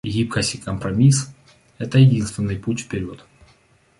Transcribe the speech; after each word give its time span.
Гибкость 0.03 0.55
и 0.55 0.57
компромисс— 0.57 1.29
это 1.77 1.99
единственный 1.99 2.57
путь 2.57 2.79
вперед. 2.79 3.23